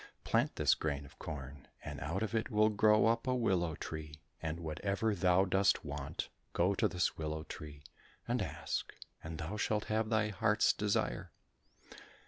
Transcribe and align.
Plant 0.23 0.55
this 0.55 0.73
grain 0.73 1.05
of 1.05 1.19
corn, 1.19 1.67
and 1.85 1.99
out 1.99 2.23
of 2.23 2.33
it 2.33 2.49
will 2.49 2.69
grow 2.69 3.05
up 3.05 3.27
a 3.27 3.35
willow 3.35 3.75
tree, 3.75 4.15
and 4.41 4.59
whatever 4.59 5.13
thou 5.13 5.45
dost 5.45 5.85
want, 5.85 6.29
go 6.53 6.73
to 6.73 6.87
this 6.87 7.19
willow 7.19 7.43
tree 7.43 7.83
and 8.27 8.41
ask, 8.41 8.93
and 9.23 9.37
thou 9.37 9.57
shalt 9.57 9.83
have 9.93 10.09
thy 10.09 10.29
heart's 10.29 10.73
desire." 10.73 11.29